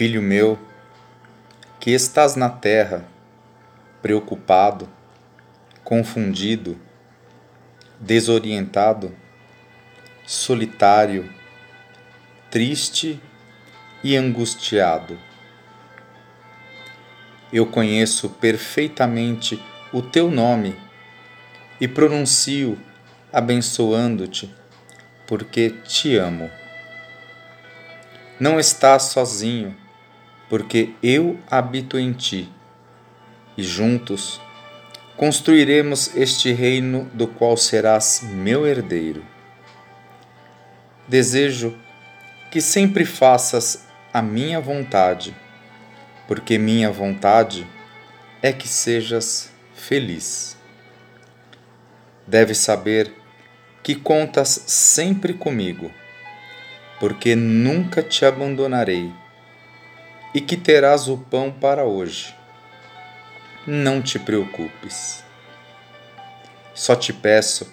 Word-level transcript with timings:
Filho 0.00 0.22
meu, 0.22 0.58
que 1.78 1.90
estás 1.90 2.34
na 2.34 2.48
terra, 2.48 3.06
preocupado, 4.00 4.88
confundido, 5.84 6.80
desorientado, 8.00 9.14
solitário, 10.26 11.30
triste 12.50 13.20
e 14.02 14.16
angustiado. 14.16 15.18
Eu 17.52 17.66
conheço 17.66 18.30
perfeitamente 18.30 19.62
o 19.92 20.00
teu 20.00 20.30
nome 20.30 20.74
e 21.78 21.86
pronuncio 21.86 22.78
abençoando-te, 23.30 24.50
porque 25.26 25.68
te 25.84 26.16
amo. 26.16 26.50
Não 28.40 28.58
estás 28.58 29.02
sozinho, 29.02 29.76
porque 30.50 30.94
eu 31.02 31.38
habito 31.50 31.98
em 31.98 32.12
ti, 32.12 32.52
e 33.56 33.62
juntos 33.62 34.38
construiremos 35.16 36.14
este 36.16 36.52
reino 36.52 37.08
do 37.14 37.26
qual 37.26 37.56
serás 37.56 38.22
meu 38.22 38.66
herdeiro. 38.66 39.24
Desejo 41.08 41.74
que 42.50 42.60
sempre 42.60 43.06
faças 43.06 43.86
a 44.12 44.20
minha 44.20 44.60
vontade, 44.60 45.34
porque 46.26 46.58
minha 46.58 46.90
vontade 46.90 47.66
é 48.42 48.52
que 48.52 48.66
sejas 48.66 49.52
feliz. 49.74 50.56
Deves 52.26 52.58
saber 52.58 53.14
que 53.82 53.94
contas 53.94 54.48
sempre 54.66 55.32
comigo 55.32 55.90
porque 57.00 57.34
nunca 57.34 58.02
te 58.02 58.26
abandonarei, 58.26 59.10
e 60.34 60.40
que 60.40 60.56
terás 60.56 61.08
o 61.08 61.16
pão 61.16 61.50
para 61.50 61.84
hoje. 61.84 62.34
Não 63.66 64.00
te 64.00 64.18
preocupes. 64.18 65.24
Só 66.74 66.94
te 66.96 67.12
peço 67.12 67.70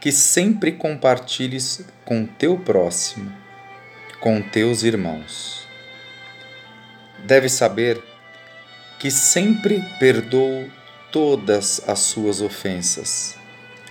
que 0.00 0.10
sempre 0.10 0.72
compartilhes 0.72 1.84
com 2.04 2.24
teu 2.24 2.58
próximo, 2.58 3.32
com 4.18 4.40
teus 4.40 4.82
irmãos. 4.82 5.66
Deves 7.24 7.52
saber 7.52 8.02
que 8.98 9.10
sempre 9.10 9.84
perdoo 9.98 10.70
todas 11.12 11.82
as 11.86 11.98
suas 11.98 12.40
ofensas, 12.40 13.36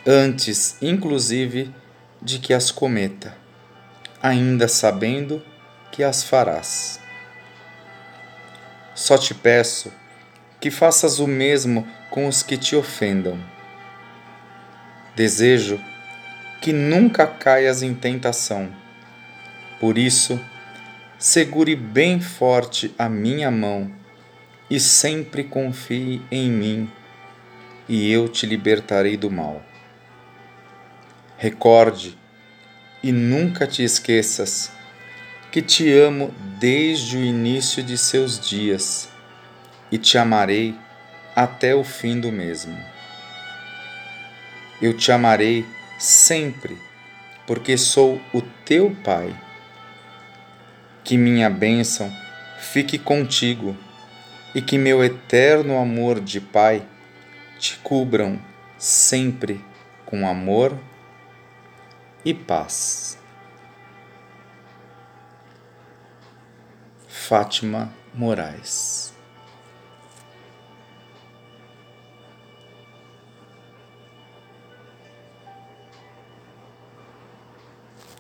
antes, 0.05 0.77
inclusive, 0.81 1.73
de 2.22 2.39
que 2.39 2.53
as 2.53 2.72
cometa 2.72 3.36
ainda 4.22 4.67
sabendo 4.67 5.42
que 5.92 6.03
as 6.03 6.23
farás. 6.23 7.00
Só 9.00 9.17
te 9.17 9.33
peço 9.33 9.94
que 10.59 10.69
faças 10.69 11.19
o 11.19 11.25
mesmo 11.25 11.88
com 12.09 12.28
os 12.28 12.44
que 12.44 12.58
te 12.58 12.75
ofendam. 12.75 13.39
Desejo 15.16 15.80
que 16.61 16.73
nunca 16.73 17.25
caias 17.25 17.81
em 17.81 17.95
tentação. 17.95 18.70
Por 19.80 19.97
isso, 19.97 20.38
segure 21.17 21.77
bem 21.77 22.20
forte 22.20 22.94
a 23.00 23.08
minha 23.08 23.50
mão 23.50 23.89
e 24.70 24.81
sempre 24.81 25.45
confie 25.45 26.22
em 26.30 26.52
mim, 26.52 26.92
e 27.88 28.11
eu 28.11 28.27
te 28.27 28.45
libertarei 28.45 29.16
do 29.16 29.31
mal. 29.31 29.64
Recorde 31.38 32.17
e 33.02 33.14
nunca 33.14 33.66
te 33.66 33.81
esqueças 33.81 34.70
que 35.53 35.61
te 35.61 35.89
amo 35.89 36.33
desde 36.60 37.16
o 37.16 37.24
início 37.24 37.82
de 37.82 37.98
seus 37.98 38.38
dias 38.38 39.08
e 39.89 39.98
te 39.98 40.17
amarei 40.17 40.76
até 41.33 41.73
o 41.73 41.86
fim 41.86 42.20
do 42.20 42.33
mesmo. 42.33 42.78
Eu 44.82 44.95
te 44.95 45.10
amarei 45.10 45.66
sempre, 45.98 46.78
porque 47.48 47.78
sou 47.78 48.22
o 48.33 48.42
teu 48.66 48.94
Pai. 49.04 49.33
Que 51.04 51.17
minha 51.17 51.50
bênção 51.50 52.14
fique 52.60 52.98
contigo 52.98 53.76
e 54.54 54.62
que 54.62 54.78
meu 54.78 55.02
eterno 55.02 55.78
amor 55.78 56.20
de 56.20 56.42
Pai 56.42 56.86
te 57.58 57.78
cubram 57.78 58.38
sempre 58.78 59.64
com 60.06 60.28
amor 60.28 60.78
e 62.26 62.33
paz. 62.33 63.17
Fátima 67.30 67.94
Moraes 68.16 69.14